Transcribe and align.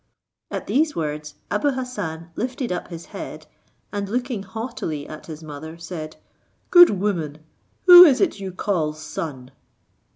At 0.49 0.65
these 0.65 0.95
words 0.95 1.35
Abou 1.51 1.73
Hassan 1.73 2.31
lifted 2.35 2.71
up 2.71 2.87
his 2.87 3.05
head, 3.13 3.45
and 3.93 4.09
looking 4.09 4.41
haughtily 4.41 5.07
at 5.07 5.27
his 5.27 5.43
mother, 5.43 5.77
said, 5.77 6.15
"Good 6.71 6.89
woman! 6.99 7.43
who 7.85 8.03
is 8.05 8.19
it 8.19 8.39
you 8.39 8.51
call 8.51 8.93
son?" 8.93 9.51